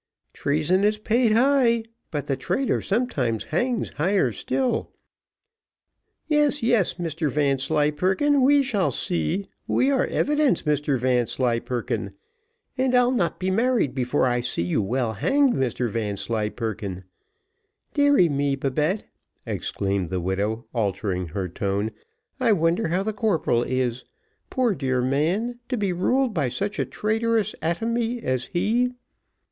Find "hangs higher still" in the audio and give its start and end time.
3.43-4.89